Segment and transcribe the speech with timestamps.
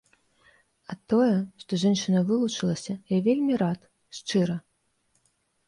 [0.93, 3.79] А тое, што жанчына вылучылася, я вельмі рад,
[4.21, 4.59] шчыра.